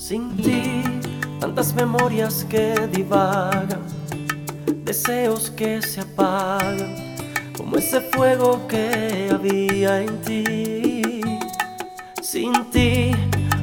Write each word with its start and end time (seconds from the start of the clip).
Sin 0.00 0.34
ti, 0.38 0.82
tantas 1.40 1.74
memorias 1.74 2.46
que 2.48 2.88
divagan, 2.90 3.82
deseos 4.82 5.50
que 5.50 5.82
se 5.82 6.00
apagan, 6.00 6.96
como 7.54 7.76
ese 7.76 8.00
fuego 8.00 8.66
que 8.66 9.28
había 9.30 10.00
en 10.00 10.18
ti. 10.22 11.20
Sin 12.22 12.70
ti, 12.70 13.10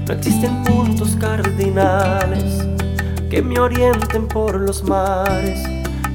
no 0.06 0.14
existen 0.14 0.64
puntos 0.64 1.16
cardinales 1.16 2.64
que 3.32 3.42
me 3.42 3.60
orienten 3.60 4.28
por 4.28 4.60
los 4.60 4.84
mares, 4.84 5.60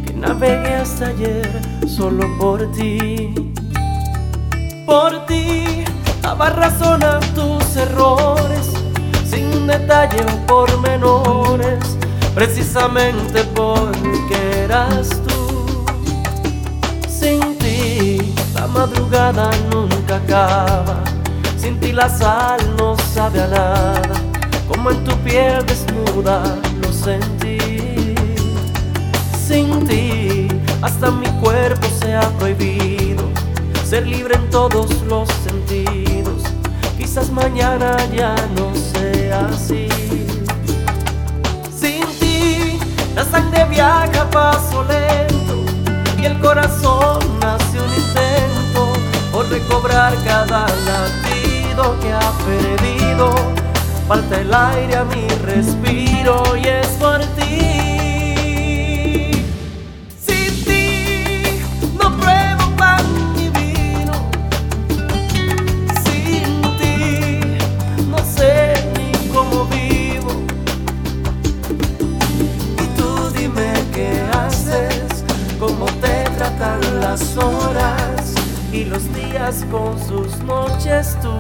que 0.07 0.13
navegué 0.13 0.77
hasta 0.77 1.09
ayer 1.09 1.51
solo 1.89 2.29
por 2.39 2.71
ti. 2.71 3.35
Por 4.87 5.27
ti, 5.27 5.83
daba 6.23 6.47
a 6.47 7.21
tus 7.35 7.77
errores 7.77 8.42
sin 9.63 9.69
detalle 9.69 10.25
o 10.25 10.47
pormenores, 10.47 11.97
precisamente 12.35 13.45
porque 13.55 14.65
eras 14.65 15.09
tú. 15.27 15.85
Sin 17.09 17.57
ti 17.59 18.35
la 18.55 18.67
madrugada 18.67 19.51
nunca 19.71 20.17
acaba, 20.17 20.97
sin 21.57 21.79
ti 21.79 21.93
la 21.93 22.09
sal 22.09 22.61
no 22.77 22.97
sabe 23.15 23.41
a 23.43 23.47
nada, 23.47 24.15
como 24.69 24.91
en 24.91 25.05
tu 25.05 25.17
piel 25.19 25.65
desnuda 25.67 26.43
lo 26.83 26.93
sentí. 26.93 28.15
Sin 29.47 29.87
ti 29.87 30.49
hasta 30.81 31.11
mi 31.11 31.29
cuerpo 31.41 31.87
se 32.01 32.15
ha 32.15 32.29
prohibido 32.39 33.25
ser 33.85 34.07
libre 34.07 34.35
en 34.35 34.51
todos 34.51 35.03
los 35.03 35.29
sentidos. 35.45 36.43
Quizás 36.99 37.31
mañana 37.31 37.97
ya 38.17 38.35
no 38.57 38.75
sea 38.75 39.12
Sin 41.75 42.05
ti, 42.21 42.79
la 43.15 43.25
sangre 43.25 43.65
viaja 43.65 44.29
paso 44.31 44.85
lento 44.85 45.65
y 46.21 46.27
el 46.27 46.39
corazón 46.39 47.19
hace 47.43 47.81
un 47.81 47.95
intento 47.95 48.93
por 49.33 49.49
recobrar 49.49 50.15
cada 50.23 50.67
latido 50.85 51.99
que 52.01 52.13
ha 52.13 52.31
perdido. 52.45 53.35
Falta 54.07 54.39
el 54.39 54.53
aire 54.53 54.97
a 54.97 55.05
mi 55.05 55.27
respiro 55.47 56.55
las 77.13 77.37
horas 77.37 78.33
y 78.73 78.85
los 78.85 79.03
días 79.13 79.67
con 79.71 79.99
sus 80.09 80.39
noches 80.45 81.15
tú 81.21 81.31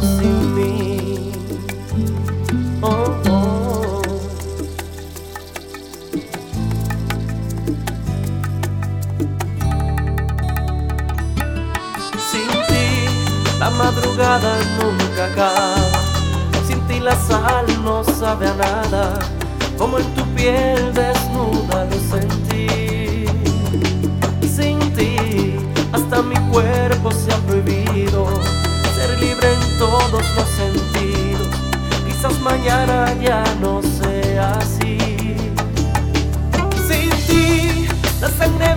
sin 0.00 0.54
mí. 0.54 1.32
Oh, 2.80 3.14
oh. 3.28 4.02
Sin 12.30 12.48
ti 12.68 12.88
la 13.58 13.68
madrugada 13.68 14.56
nunca 14.78 15.26
acaba. 15.26 15.76
Sin 16.66 16.80
ti 16.86 17.00
la 17.00 17.14
sal 17.14 17.66
no 17.84 18.02
sabe 18.02 18.48
a 18.48 18.54
nada. 18.54 19.18
Como 19.76 19.98
en 19.98 20.06
tu 20.14 20.24
piel 20.34 20.94
desnuda 20.94 21.84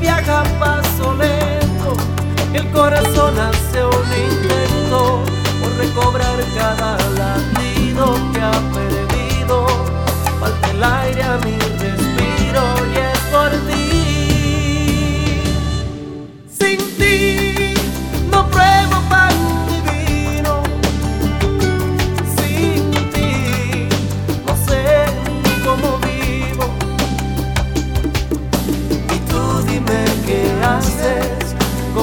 viaja 0.01 0.43
paso 0.59 1.13
lento, 1.13 1.95
el 2.53 2.69
corazón 2.71 3.20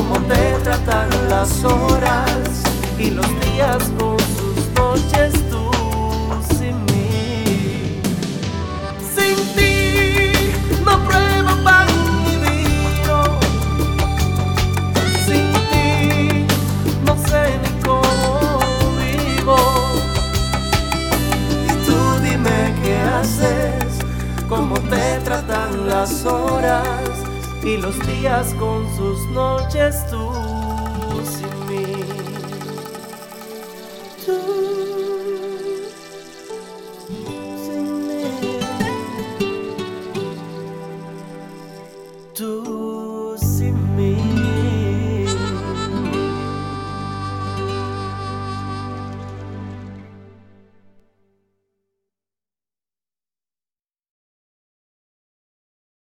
cómo 0.08 0.20
te 0.26 0.52
tratan 0.64 1.08
las 1.28 1.64
horas 1.64 2.62
y 2.98 3.10
los 3.10 3.26
días 3.40 3.90
con 3.98 4.18
sus 4.18 4.68
noches 4.74 5.32
tú 5.50 5.70
sin 6.56 6.76
mí. 6.86 8.00
Sin 9.14 9.36
ti 9.54 10.52
no 10.84 10.98
pruebo 11.06 11.62
pan 11.62 11.86
ni 12.24 12.36
vino. 12.44 13.38
Sin 15.26 15.52
ti 15.70 16.46
no 17.04 17.16
sé 17.28 17.58
ni 17.62 17.82
cómo 17.82 18.40
vivo. 19.00 19.56
Y 21.66 21.86
tú 21.86 21.98
dime 22.22 22.74
qué 22.82 22.98
haces, 22.98 23.98
cómo 24.48 24.78
te 24.80 25.18
tratan 25.24 25.88
las 25.88 26.24
horas 26.24 27.27
y 27.64 27.76
los 27.76 27.98
días 28.06 28.54
con 28.54 28.86
sus 28.96 29.26
noches 29.30 29.94
tú 30.10 30.30
sin 31.24 31.66
mí. 31.68 31.84
Tú. 34.24 34.68
Tú 42.34 43.36
sin 43.38 43.96
mí. 43.96 44.27